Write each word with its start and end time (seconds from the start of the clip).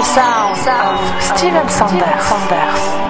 The 0.00 0.06
sound 0.06 0.56
of 0.66 1.22
Steven 1.22 1.68
Sanders. 1.68 2.00
The 2.48 3.09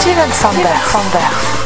Steven 0.00 0.32
Sanders. 0.32 0.56
libérée, 0.56 0.78
qu'on 0.92 1.65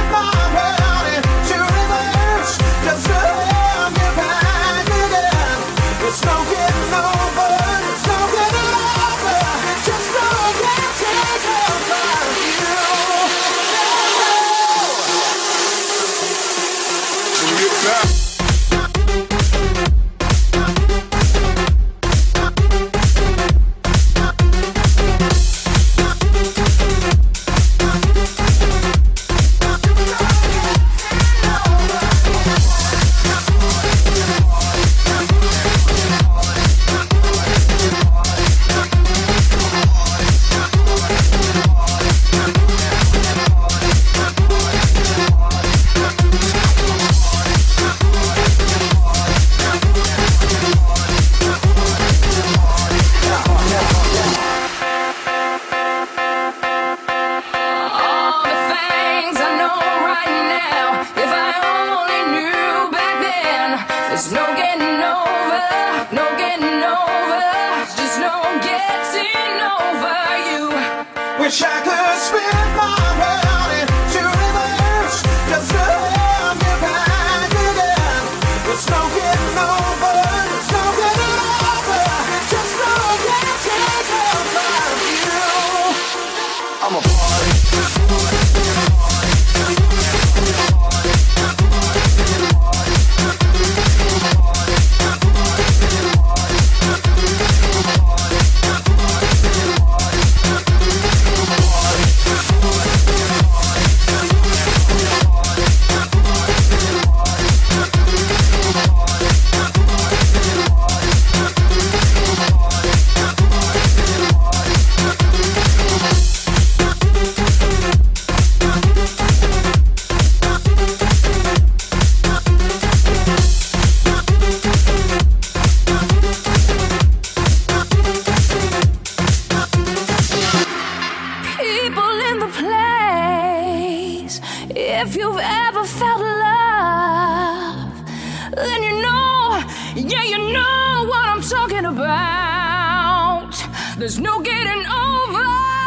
Then 138.61 138.83
you 138.83 139.01
know, 139.01 139.63
yeah, 139.95 140.23
you 140.23 140.37
know 140.53 141.05
what 141.09 141.25
I'm 141.25 141.41
talking 141.41 141.85
about. 141.85 143.53
There's 143.97 144.19
no 144.19 144.39
getting 144.41 144.85
over. 144.85 145.80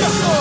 Yes, 0.00 0.12
sir. 0.14 0.39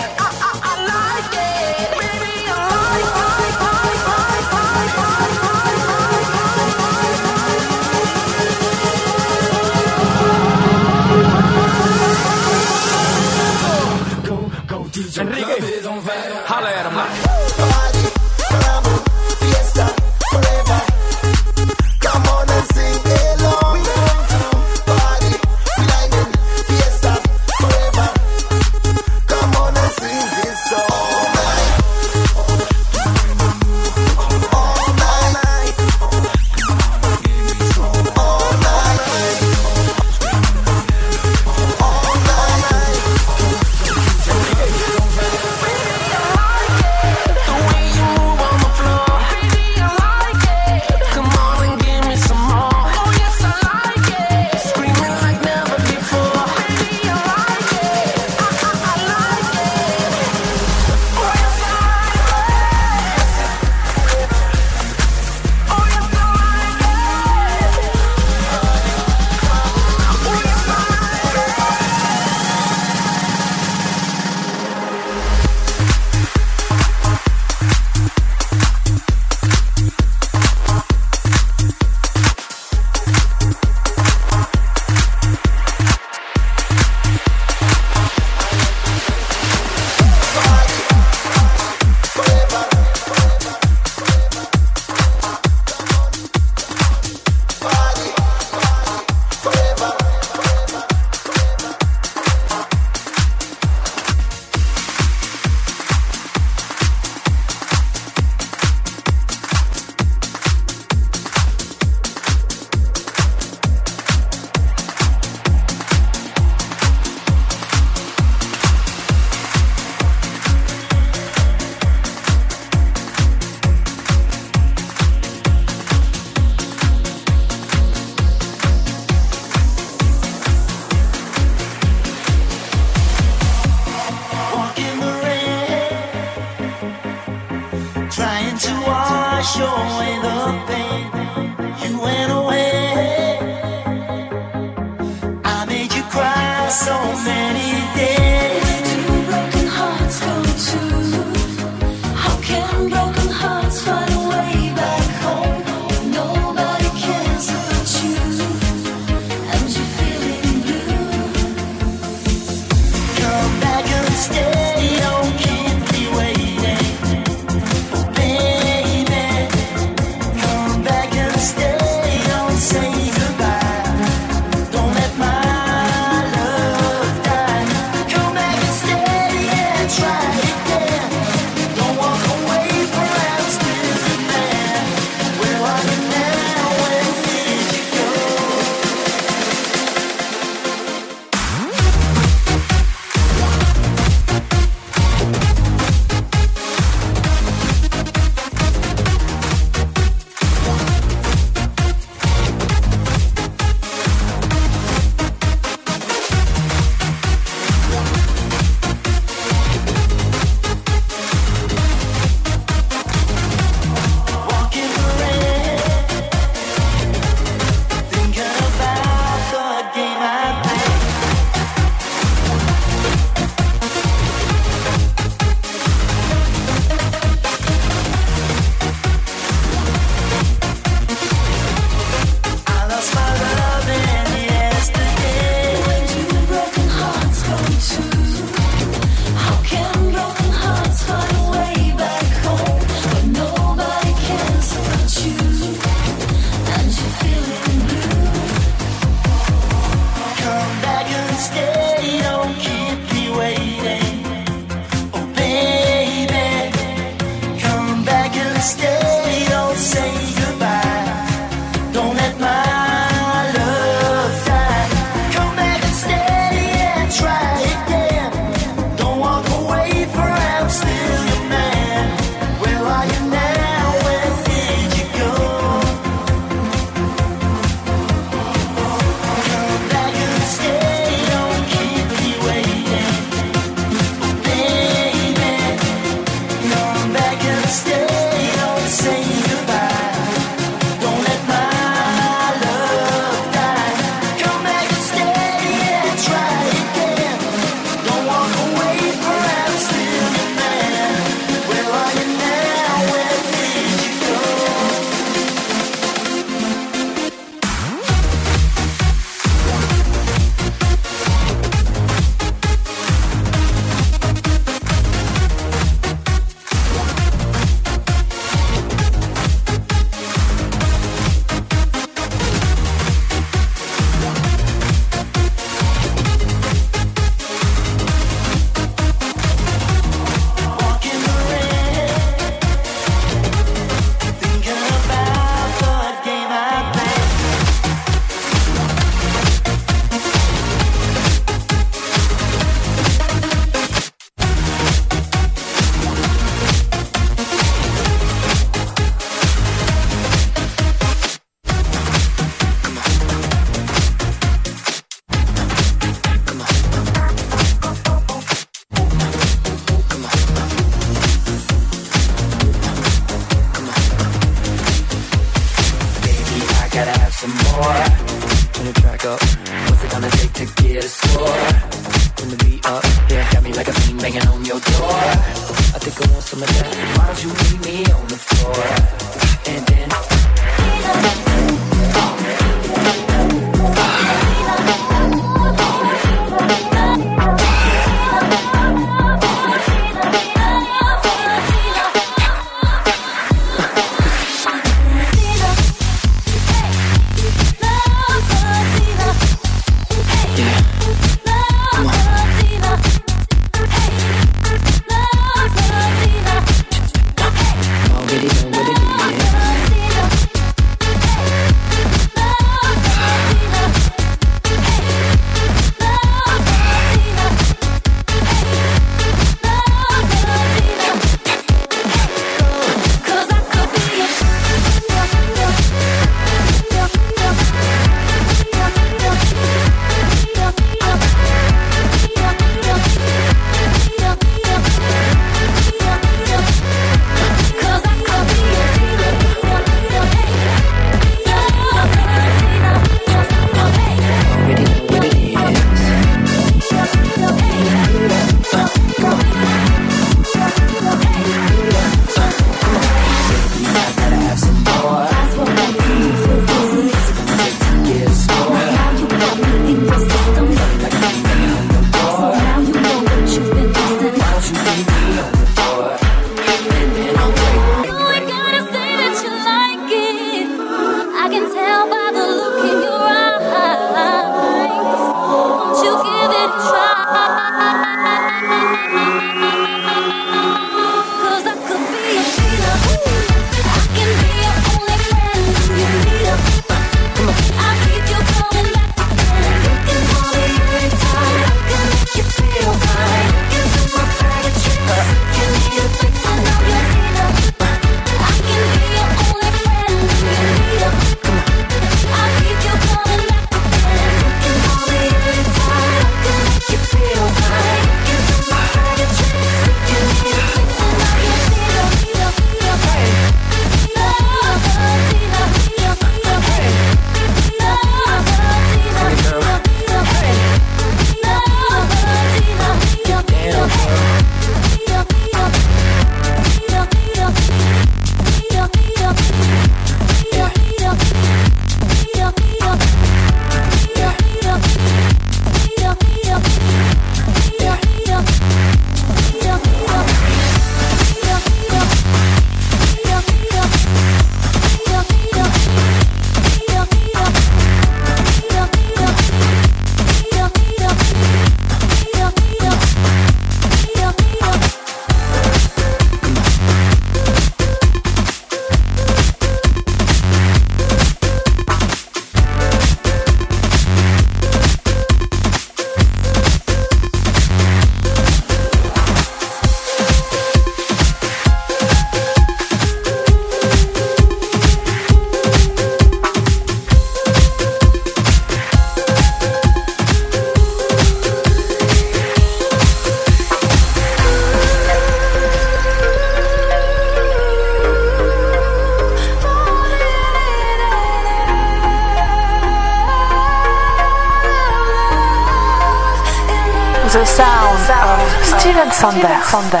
on 599.73 599.89
that. 599.91 600.00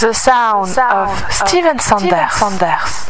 The 0.00 0.12
sound, 0.12 0.76
of 0.78 1.32
Steven 1.32 1.78
Sanders. 1.78 2.32
Sanders. 2.34 3.05